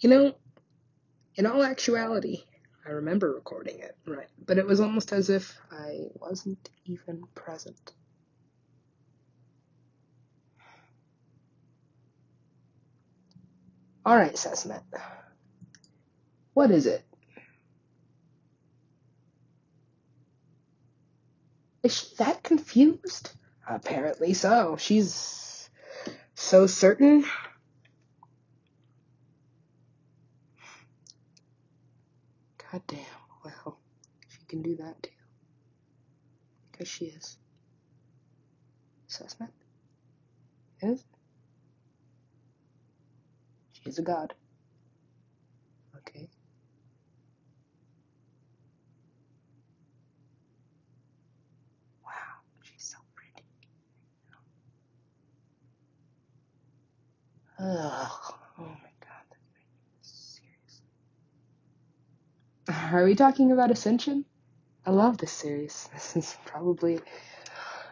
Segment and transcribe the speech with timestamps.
[0.00, 0.34] You know,
[1.34, 2.44] in all actuality,
[2.86, 4.28] I remember recording it, right?
[4.44, 7.92] But it was almost as if I wasn't even present.
[14.06, 14.82] Alright, Sesmet.
[16.54, 17.04] What is it?
[21.82, 23.32] Is she that confused?
[23.68, 24.76] Apparently so.
[24.78, 25.68] She's
[26.34, 27.24] so certain.
[32.72, 33.00] God damn.
[33.44, 33.78] Well,
[34.28, 35.10] she can do that too.
[36.72, 37.38] Because she is.
[39.08, 39.50] Sesmet?
[40.82, 41.04] Is?
[43.72, 44.34] She is a god.
[45.96, 46.28] Okay.
[52.04, 52.12] Wow,
[52.62, 53.46] she's so pretty.
[57.58, 58.34] Ugh.
[58.58, 59.36] Oh my god.
[60.02, 60.86] Seriously.
[62.90, 64.24] Are we talking about Ascension?
[64.86, 65.88] I love this series.
[65.94, 67.00] This is probably.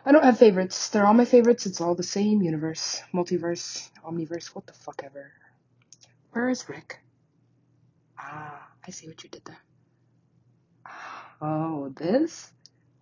[0.07, 0.89] I don't have favorites.
[0.89, 1.67] They're all my favorites.
[1.67, 5.33] It's all the same universe, multiverse, omniverse, what the fuck ever.
[6.33, 7.01] Where is Rick?
[8.19, 9.59] Ah, I see what you did there.
[11.43, 12.51] Oh, this?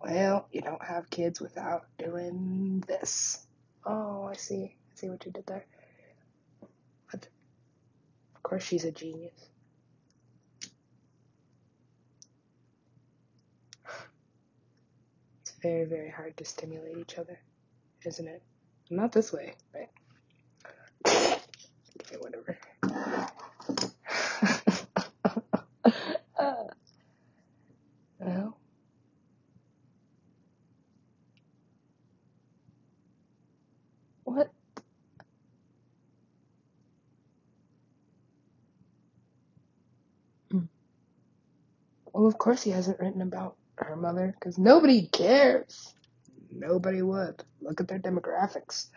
[0.01, 3.45] Well, you don't have kids without doing this.
[3.85, 4.75] Oh, I see.
[4.91, 5.65] I see what you did there.
[7.09, 7.27] But
[8.35, 9.49] of course, she's a genius.
[15.65, 17.39] Very, very hard to stimulate each other,
[18.05, 18.43] isn't it?
[18.91, 19.89] Not this way, right?
[22.01, 22.57] Okay, whatever.
[26.37, 26.63] uh,
[34.25, 34.51] what?
[42.13, 45.93] Well, of course he hasn't written about her mother, because nobody cares.
[46.51, 47.43] Nobody would.
[47.61, 48.87] Look at their demographics.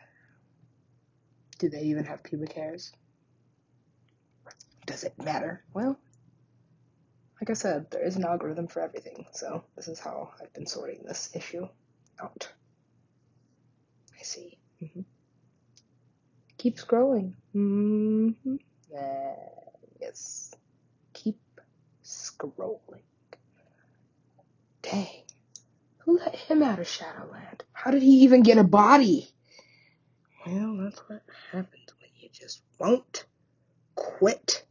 [1.59, 2.93] Do they even have pubic hairs?
[4.87, 5.65] Does it matter?
[5.75, 5.99] Well,
[7.41, 10.67] like I said, there is an algorithm for everything, so this is how I've been
[10.67, 11.67] sorting this issue
[12.22, 12.49] out.
[14.19, 14.59] I see.
[14.81, 15.03] hmm
[16.59, 17.34] Keep scrolling.
[17.53, 18.31] hmm
[18.97, 19.34] Uh,
[20.00, 20.55] yes.
[21.15, 21.41] Keep
[22.05, 23.03] scrolling.
[24.83, 25.25] Dang.
[26.00, 27.62] Who let him out of Shadowland?
[27.72, 29.28] How did he even get a body?
[30.47, 31.22] Well, that's what
[31.53, 33.25] happens when you just won't
[33.97, 34.65] quit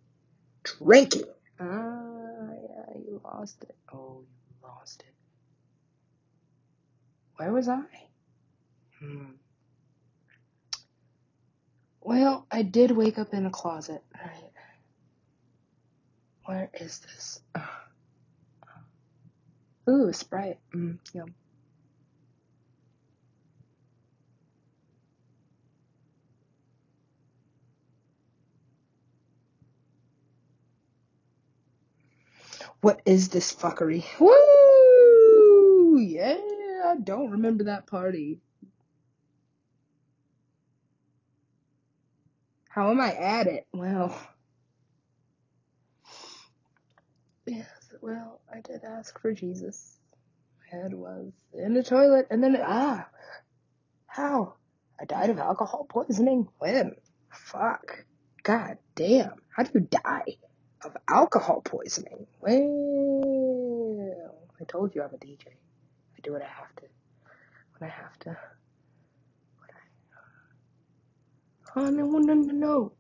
[0.63, 1.25] drinking.
[1.59, 3.75] Ah, yeah, you lost it.
[3.93, 5.13] Oh, you lost it.
[7.37, 7.83] Where was I?
[8.99, 9.25] Hmm.
[12.01, 14.03] Well, I did wake up in a closet.
[14.15, 14.51] Right.
[16.45, 17.41] Where is this?
[19.89, 20.59] Ooh, Sprite.
[20.75, 21.35] Mm, yum.
[32.81, 34.05] What is this fuckery?
[34.19, 35.99] Woo!
[35.99, 36.37] Yeah,
[36.85, 38.41] I don't remember that party.
[42.69, 43.67] How am I at it?
[43.73, 44.17] Well,
[47.47, 47.69] yes,
[48.01, 49.99] well, I did ask for Jesus.
[50.59, 53.07] My head was in the toilet, and then, ah,
[54.07, 54.55] how?
[54.99, 56.47] I died of alcohol poisoning?
[56.57, 56.95] When?
[57.29, 58.03] Fuck.
[58.41, 59.33] God damn.
[59.55, 60.37] How do you die
[60.83, 62.25] of alcohol poisoning?
[62.39, 65.49] Well, I told you I'm a DJ.
[65.49, 66.85] I do what I have to.
[67.77, 68.29] When I have to.
[69.59, 69.69] What
[71.75, 71.79] I.
[71.79, 72.93] Oh, no, no, no, no.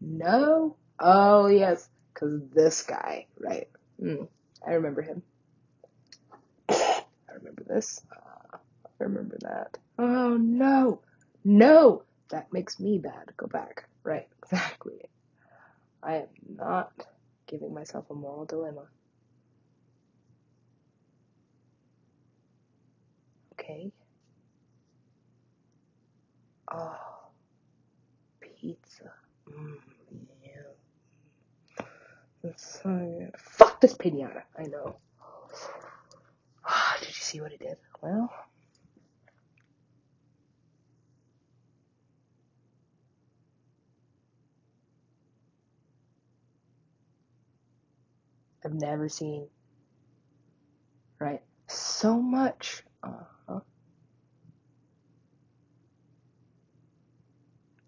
[0.00, 0.76] No?
[0.98, 1.88] Oh, yes.
[2.12, 3.68] Because this guy, right.
[4.02, 4.26] Mm,
[4.66, 5.22] I remember him.
[6.70, 8.02] I remember this.
[9.00, 9.78] I remember that.
[9.98, 11.00] Oh, no.
[11.44, 12.02] No!
[12.30, 13.32] That makes me bad.
[13.36, 13.88] Go back.
[14.04, 15.00] Right, exactly.
[16.02, 16.92] I am not
[17.46, 18.86] giving myself a moral dilemma.
[23.54, 23.92] Okay?
[26.72, 26.96] Oh,
[28.40, 29.12] pizza.
[29.50, 29.76] Mm,
[32.56, 33.30] so.
[33.38, 34.42] Fuck this pinata.
[34.58, 34.96] I know.
[37.00, 37.76] Did you see what he did?
[38.02, 38.30] Well,
[48.64, 49.48] I've never seen,
[51.20, 52.82] right, so much.
[53.02, 53.60] Uh-huh.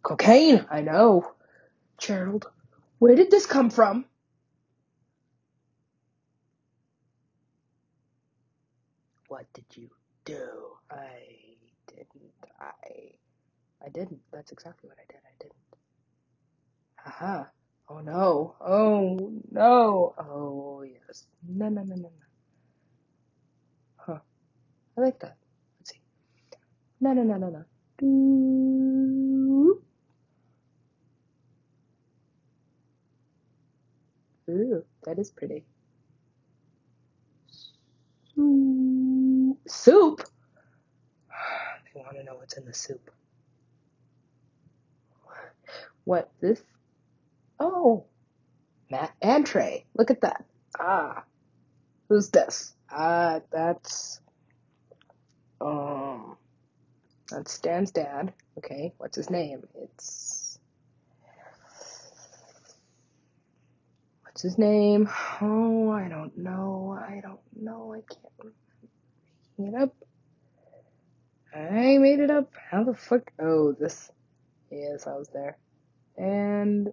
[0.02, 1.32] Cocaine, I know.
[1.99, 2.46] Gerald,
[2.99, 4.04] Where did this come from?
[9.38, 9.88] What did you
[10.25, 10.50] do?
[10.90, 11.14] I
[11.87, 12.35] didn't.
[12.61, 13.14] I.
[13.87, 14.19] I didn't.
[14.32, 15.20] That's exactly what I did.
[15.25, 15.55] I didn't.
[16.96, 17.44] Haha.
[17.88, 18.56] Oh no.
[18.61, 20.14] Oh no.
[20.19, 21.29] Oh yes.
[21.49, 22.11] No no no no no.
[23.96, 24.19] Huh.
[24.99, 25.37] I like that.
[25.79, 26.00] Let's see.
[27.00, 27.64] No no no no no.
[27.99, 29.82] Doo.
[34.50, 35.64] Ooh, that is pretty.
[38.35, 38.98] Soup.
[39.69, 40.23] Soup?
[41.94, 43.11] They want to know what's in the soup.
[46.05, 46.31] What?
[46.41, 46.62] This?
[47.61, 48.05] Oh,
[48.91, 49.85] Matt entree.
[49.94, 50.44] Look at that.
[50.79, 51.25] Ah,
[52.09, 52.73] who's this?
[52.91, 54.20] Uh, that's
[55.61, 56.37] um,
[57.31, 58.32] that's Stan's dad.
[58.59, 59.62] Okay, what's his name?
[59.82, 60.59] It's
[64.23, 65.09] what's his name?
[65.41, 66.99] Oh, I don't know.
[66.99, 67.94] I don't know.
[67.94, 68.55] I can't
[69.66, 69.94] it up.
[71.55, 72.52] I made it up.
[72.70, 73.32] How the fuck?
[73.40, 74.10] Oh, this.
[74.70, 75.58] Yes, I was there.
[76.16, 76.93] And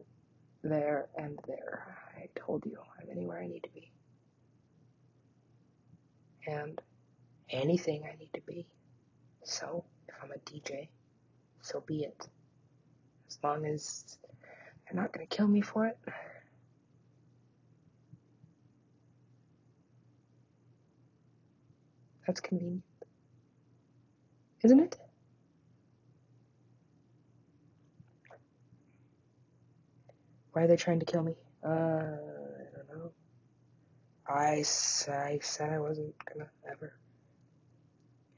[0.64, 1.98] there and there.
[2.18, 3.92] I told you I'm anywhere I need to be.
[6.48, 6.82] And
[7.50, 8.66] anything I need to be.
[9.44, 10.90] So, if I'm a DJ,
[11.62, 12.28] so be it.
[13.28, 14.18] As long as
[14.86, 15.98] they're not gonna kill me for it.
[22.26, 22.84] That's convenient.
[24.64, 24.98] Isn't it?
[30.54, 31.36] Why are they trying to kill me?
[31.64, 33.12] Uh, I don't know.
[34.28, 34.64] I,
[35.08, 36.94] I said I wasn't gonna ever.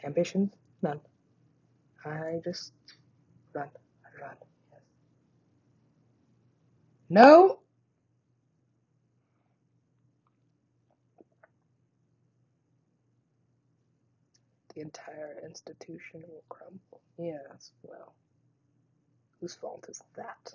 [0.03, 0.51] Ambitions?
[0.81, 0.99] None.
[2.05, 2.73] I just
[3.53, 3.69] run.
[4.03, 4.35] I run.
[4.71, 4.81] Yes.
[7.09, 7.59] No!
[14.81, 17.01] Entire institution will crumble.
[17.17, 18.13] Yes, well,
[19.41, 20.53] whose fault is that?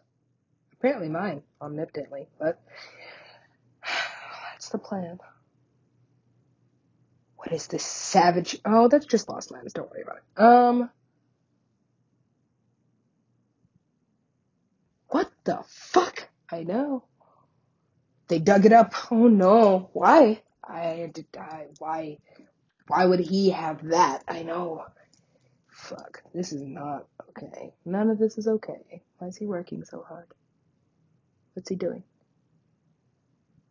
[0.75, 2.61] Apparently mine, omnipotently, but
[4.53, 5.19] that's the plan.
[7.37, 8.61] What is this savage?
[8.65, 9.73] Oh, that's just Lost Lands.
[9.73, 10.41] Don't worry about it.
[10.41, 10.91] Um,
[15.09, 16.29] what the fuck?
[16.49, 17.03] I know.
[18.29, 18.95] They dug it up.
[19.11, 19.91] Oh no.
[19.93, 20.43] Why?
[20.63, 21.11] I.
[21.37, 22.19] I, why?
[22.89, 24.25] Why would he have that?
[24.29, 24.85] I know.
[25.71, 26.23] Fuck.
[26.35, 27.73] This is not okay.
[27.85, 29.03] None of this is okay.
[29.19, 30.27] Why is he working so hard?
[31.55, 32.03] What's he doing?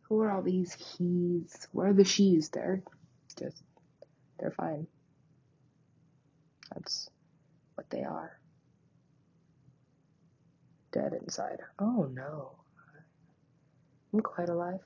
[0.02, 1.68] Who are all these he's?
[1.72, 2.48] Where are the she's?
[2.50, 2.82] They're
[3.38, 3.62] just,
[4.38, 4.86] they're fine.
[6.74, 7.08] That's
[7.74, 8.38] what they are.
[10.92, 11.60] Dead inside.
[11.78, 12.56] Oh no.
[14.12, 14.80] I'm quite alive.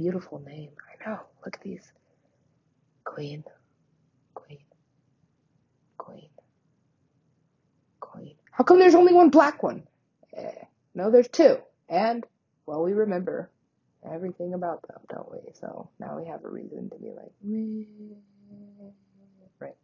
[0.00, 0.70] Beautiful name.
[0.90, 1.20] I know.
[1.44, 1.92] Look at these.
[3.04, 3.44] Queen,
[4.34, 4.64] queen,
[5.98, 6.28] queen,
[8.00, 8.34] queen.
[8.50, 9.82] How come there's only one black one?
[10.34, 10.64] Eh,
[10.94, 11.58] no, there's two.
[11.88, 12.24] And,
[12.66, 13.50] well, we remember
[14.10, 15.38] everything about them, don't we?
[15.54, 17.32] So now we have a reason to be like.
[19.60, 19.76] Right.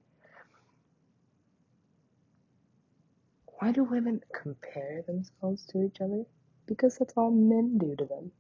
[3.59, 6.25] Why do women compare themselves to each other?
[6.67, 8.31] Because that's all men do to them.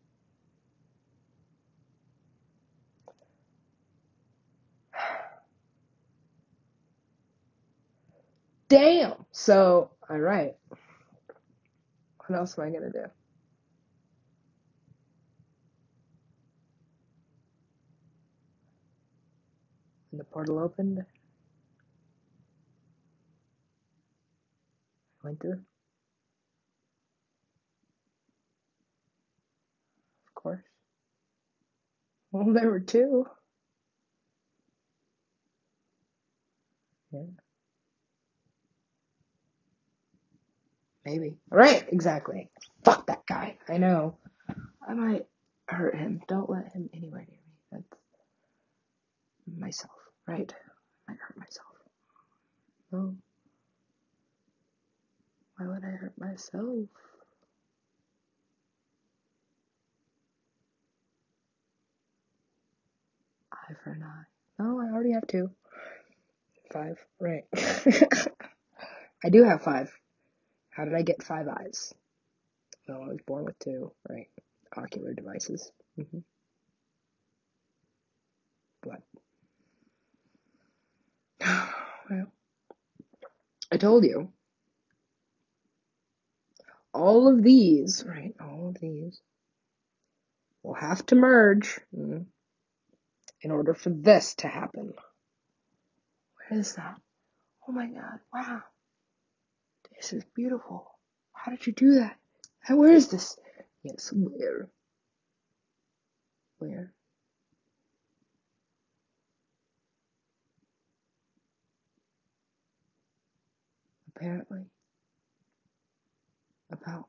[8.68, 9.14] Damn!
[9.32, 10.54] So, alright.
[12.26, 13.04] What else am I gonna do?
[20.10, 21.18] When the portal opened, I
[25.26, 25.60] went through.
[30.28, 30.62] Of course.
[32.32, 33.26] Well, there were two.
[37.12, 37.20] Yeah.
[41.06, 41.38] Maybe.
[41.48, 42.50] Right, exactly.
[42.84, 43.58] Fuck that guy.
[43.68, 44.18] I know.
[44.86, 45.26] I might
[45.68, 46.20] hurt him.
[46.26, 47.54] Don't let him anywhere near me.
[47.70, 47.84] That's
[49.56, 49.92] myself,
[50.26, 50.52] right?
[51.08, 51.68] I might hurt myself.
[52.90, 53.14] No.
[55.56, 56.88] Why would I hurt myself?
[63.52, 64.24] Eye for an eye.
[64.58, 65.50] No, I already have two.
[66.72, 66.98] Five.
[67.20, 67.44] Right.
[69.24, 69.92] I do have five.
[70.76, 71.94] How did I get five eyes?
[72.88, 73.92] No, I was born with two.
[74.08, 74.28] Right.
[74.76, 75.70] Ocular devices.
[75.96, 76.18] hmm
[78.84, 79.02] What?
[82.08, 82.32] Well,
[83.72, 84.32] I told you.
[86.96, 88.34] all of these, right?
[88.40, 89.20] All of these
[90.62, 92.24] will have to merge mm,
[93.42, 94.94] in order for this to happen.
[96.48, 96.96] Where is that?
[97.68, 98.62] Oh my god, wow.
[99.96, 100.90] This is beautiful.
[101.32, 102.16] How did you do that?
[102.68, 103.38] Where is this?
[103.82, 104.68] Yes, where?
[106.58, 106.92] Where?
[114.14, 114.64] Apparently,
[116.72, 117.06] about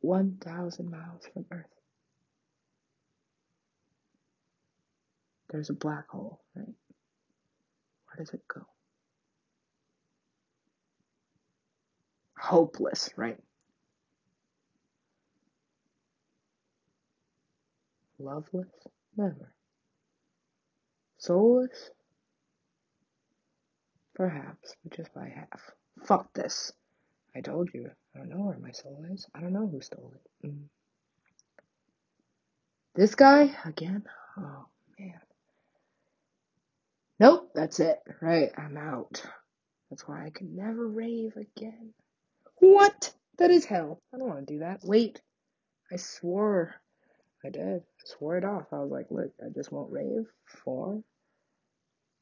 [0.00, 1.66] 1,000 miles from Earth.
[5.50, 6.66] There's a black hole, right?
[6.66, 8.62] Where does it go?
[12.50, 13.38] Hopeless, right?
[18.18, 18.66] Loveless?
[19.16, 19.52] Never.
[21.18, 21.90] Soulless?
[24.16, 25.70] Perhaps, but just by half.
[26.04, 26.72] Fuck this.
[27.36, 27.88] I told you.
[28.16, 29.28] I don't know where my soul is.
[29.32, 30.48] I don't know who stole it.
[30.48, 30.64] Mm.
[32.96, 33.54] This guy?
[33.64, 34.02] Again?
[34.36, 34.66] Oh,
[34.98, 35.20] man.
[37.20, 38.00] Nope, that's it.
[38.20, 39.22] Right, I'm out.
[39.88, 41.94] That's why I can never rave again.
[42.60, 43.12] What?
[43.38, 44.00] That is hell.
[44.14, 44.80] I don't want to do that.
[44.84, 45.20] Wait.
[45.92, 46.74] I swore.
[47.44, 47.80] I did.
[47.80, 48.66] I swore it off.
[48.72, 51.02] I was like, look, I just won't rave for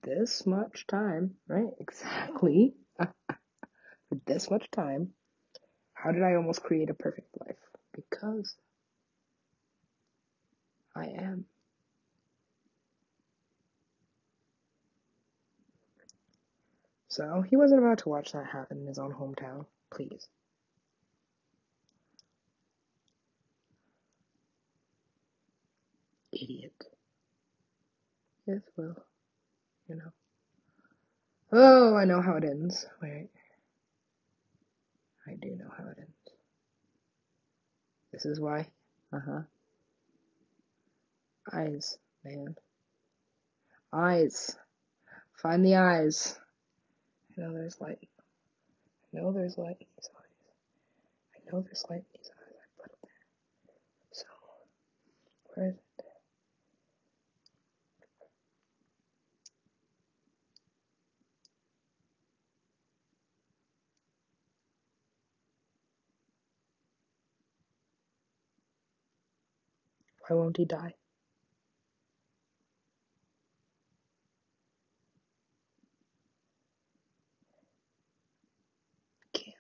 [0.02, 1.35] this much time.
[1.47, 1.68] Right?
[1.80, 2.75] Exactly.
[2.99, 5.11] for this much time.
[5.92, 7.57] How did I almost create a perfect life?
[7.92, 8.54] Because
[10.95, 11.45] I am.
[17.09, 19.66] So he wasn't about to watch that happen in his own hometown.
[19.92, 20.28] Please.
[26.33, 26.73] Idiot.
[28.47, 28.97] Yes, well,
[29.88, 30.12] you know.
[31.52, 32.87] Oh, I know how it ends.
[33.02, 33.28] Wait.
[35.26, 36.12] I do know how it ends.
[38.12, 38.68] This is why.
[39.12, 39.40] Uh huh.
[41.52, 42.57] Eyes, man.
[43.92, 44.57] Eyes.
[45.42, 46.38] Find the eyes.
[47.37, 48.09] you know there's light.
[49.14, 50.36] I know there's light in these eyes.
[51.36, 52.54] I know there's light in these eyes.
[52.56, 53.12] I put it there.
[54.12, 54.26] So,
[55.54, 56.04] where is it?
[70.28, 70.94] Why won't he die?
[79.32, 79.54] Can't.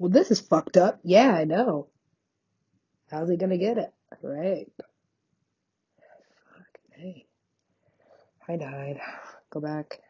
[0.00, 0.98] Well, this is fucked up.
[1.04, 1.88] Yeah, I know.
[3.10, 3.92] How's he gonna get it?
[4.22, 4.72] Right.
[6.54, 6.78] Fuck.
[6.92, 7.26] Hey.
[8.48, 8.98] I died.
[9.50, 10.00] Go back.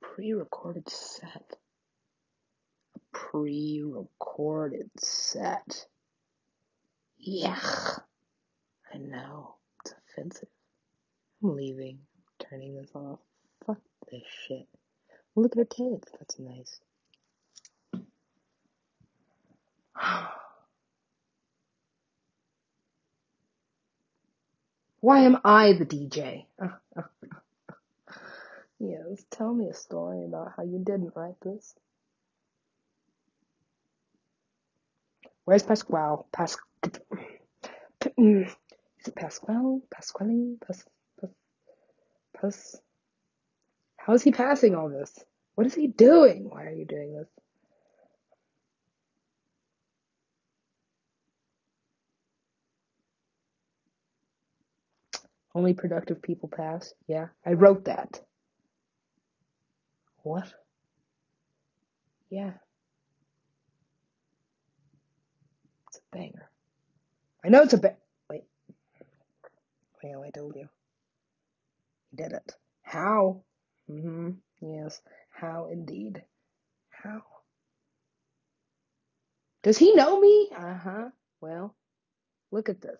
[0.00, 1.56] Pre-recorded set.
[2.96, 5.86] A Pre-recorded set.
[7.24, 8.02] Yuck.
[8.94, 9.56] I know.
[9.84, 10.48] It's offensive.
[11.42, 11.98] I'm leaving.
[12.16, 13.20] I'm turning this off.
[13.66, 13.78] Fuck
[14.10, 14.68] this shit.
[15.36, 16.12] Look at her tits.
[16.18, 16.80] That's nice.
[25.00, 26.46] Why am I the DJ?
[28.80, 31.74] yes, tell me a story about how you didn't write this.
[35.46, 36.26] Where's Pasquale?
[36.32, 36.56] Pas.
[38.18, 38.52] Mm.
[39.02, 39.80] Is it Pasquale?
[39.90, 40.56] Pasquale?
[40.64, 40.84] Pas.
[41.20, 41.30] Pas.
[42.40, 42.76] Pas.
[43.96, 45.12] How is he passing all this?
[45.56, 46.48] What is he doing?
[46.48, 47.28] Why are you doing this?
[55.52, 56.94] Only productive people pass.
[57.08, 58.20] Yeah, I wrote that.
[60.22, 60.54] What?
[62.30, 62.52] Yeah.
[65.88, 66.48] It's a banger.
[67.44, 67.96] I know it's a ba-
[70.02, 70.68] Wait, I told you.
[72.10, 72.56] He did it.
[72.82, 73.42] How?
[73.90, 74.30] Mm-hmm.
[74.60, 75.00] Yes.
[75.30, 76.22] How indeed.
[76.90, 77.22] How?
[79.62, 80.50] Does he know me?
[80.56, 81.10] Uh-huh.
[81.40, 81.74] Well,
[82.50, 82.98] look at this.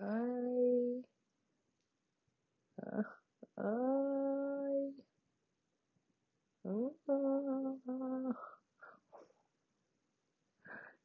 [0.00, 1.00] I
[2.86, 3.02] uh,
[3.58, 4.90] I
[6.66, 8.32] uh,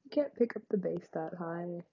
[0.03, 1.83] you can't pick up the bass that high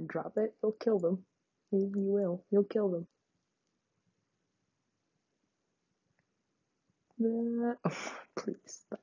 [0.00, 0.54] drop it.
[0.62, 1.24] You'll kill them.
[1.70, 2.44] You, you will.
[2.50, 3.06] You'll kill them.
[7.22, 7.74] Oh,
[8.36, 9.00] please stop.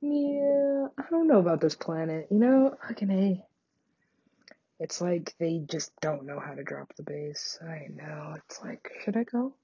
[0.00, 2.28] Yeah, I don't know about this planet.
[2.30, 3.44] You know, fucking A.
[4.78, 7.58] It's like they just don't know how to drop the bass.
[7.62, 8.34] I know.
[8.36, 9.54] It's like, should I go?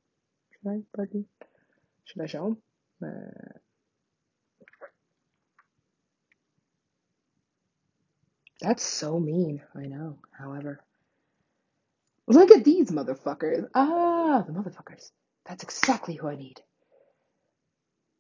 [0.53, 1.27] Should I fucking,
[2.05, 2.57] should I show
[3.01, 3.11] them?
[3.11, 3.59] Uh,
[8.63, 9.61] that's so mean.
[9.75, 10.19] I know.
[10.31, 10.81] However,
[12.29, 13.69] look at these motherfuckers.
[13.75, 15.11] Ah, the motherfuckers.
[15.47, 16.61] That's exactly who I need.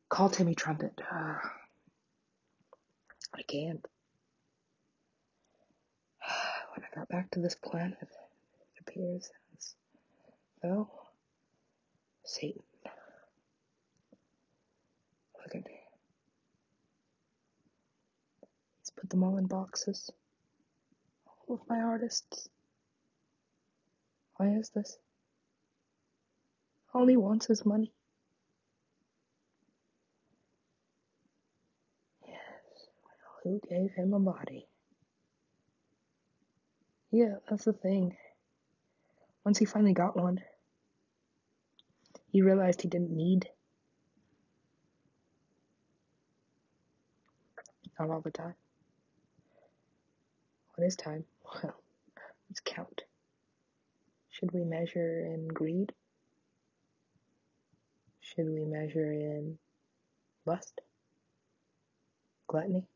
[0.08, 1.00] Call Timmy Trumpet.
[1.11, 1.40] Ah,
[3.32, 3.87] I can't.
[6.75, 9.75] When I got back to this planet, it appears as
[10.62, 10.90] though
[12.25, 12.62] Satan.
[15.38, 15.70] Look at
[18.80, 20.11] He's put them all in boxes.
[21.52, 22.49] Of my artists.
[24.37, 24.97] Why is this?
[26.94, 27.92] All he wants is money.
[32.26, 32.38] Yes.
[33.04, 34.66] Well, who gave him a body?
[37.11, 38.16] Yeah, that's the thing.
[39.44, 40.40] Once he finally got one,
[42.30, 43.47] he realized he didn't need.
[48.00, 48.54] Not all the time.
[50.76, 51.26] What is time?
[51.54, 51.75] Well,
[52.49, 53.02] let's count.
[54.30, 55.92] Should we measure in greed?
[58.21, 59.59] Should we measure in
[60.47, 60.80] lust?
[62.47, 62.87] Gluttony?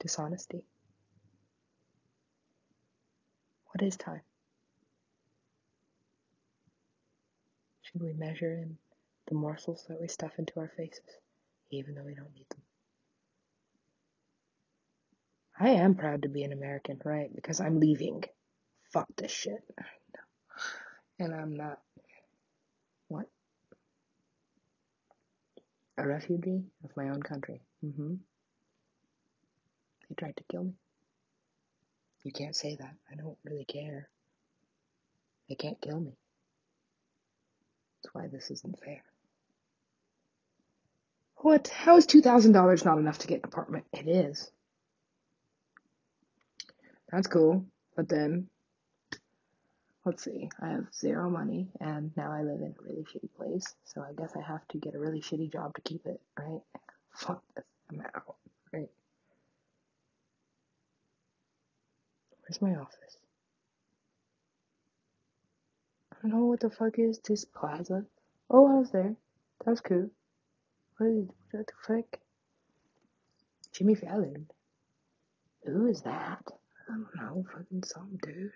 [0.00, 0.64] Dishonesty?
[3.66, 4.22] What is time?
[7.82, 8.76] Should we measure in
[9.28, 11.00] the morsels that we stuff into our faces,
[11.70, 12.62] even though we don't need them?
[15.58, 17.34] I am proud to be an American, right?
[17.34, 18.24] Because I'm leaving.
[18.92, 19.62] Fuck this shit.
[21.18, 21.80] And I'm not.
[23.08, 23.26] What?
[25.98, 27.60] A refugee of my own country.
[27.82, 28.14] hmm
[30.08, 30.74] They tried to kill me.
[32.24, 32.94] You can't say that.
[33.10, 34.08] I don't really care.
[35.48, 36.12] They can't kill me.
[38.02, 39.02] That's why this isn't fair.
[41.36, 41.68] What?
[41.68, 43.86] How is $2,000 not enough to get an apartment?
[43.92, 44.50] It is.
[47.10, 47.64] That's cool.
[47.96, 48.48] But then,
[50.04, 50.50] let's see.
[50.60, 53.74] I have zero money, and now I live in a really shitty place.
[53.84, 56.60] So I guess I have to get a really shitty job to keep it, right?
[57.14, 57.64] Fuck this.
[57.90, 58.36] I'm out.
[58.72, 58.88] Right?
[62.42, 63.16] Where's my office?
[66.12, 68.04] I don't know what the fuck is this plaza.
[68.50, 69.14] Oh, I was there.
[69.64, 70.10] That was cool.
[70.96, 72.20] What, is, what the fuck?
[73.72, 74.48] Jimmy Fallon.
[75.64, 76.42] Who is that?
[76.88, 77.44] I don't know.
[77.52, 78.52] Fucking some dude.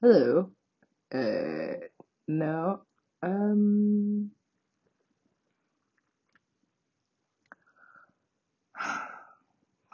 [0.00, 0.50] Hello.
[1.14, 1.86] Uh,
[2.28, 2.82] no.
[3.22, 4.30] Um.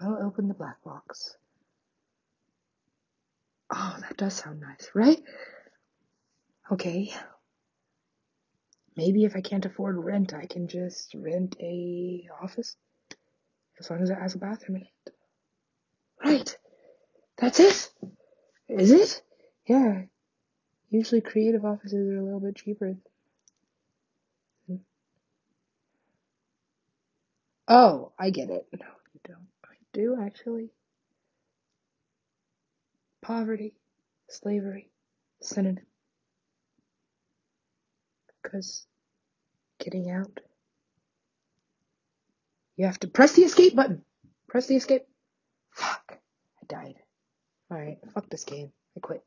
[0.02, 1.36] I'll open the black box.
[3.72, 5.22] Oh, that does sound nice, right?
[6.72, 7.12] Okay.
[8.96, 12.76] Maybe if I can't afford rent, I can just rent a office.
[13.78, 15.14] As long as it has a bathroom in it.
[16.24, 16.56] Right.
[17.38, 17.90] That's it.
[18.68, 19.22] Is it?
[19.66, 20.02] Yeah.
[20.90, 22.96] Usually creative offices are a little bit cheaper.
[27.68, 28.66] Oh, I get it.
[28.72, 29.46] No, you don't.
[29.64, 30.70] I do actually.
[33.22, 33.74] Poverty,
[34.28, 34.90] slavery,
[35.40, 35.86] synonym.
[38.50, 38.84] Because
[39.78, 40.40] getting out,
[42.76, 44.02] you have to press the escape button.
[44.48, 45.06] Press the escape.
[45.70, 46.18] Fuck.
[46.60, 46.96] I died.
[47.70, 48.72] Alright, fuck this game.
[48.96, 49.22] I quit.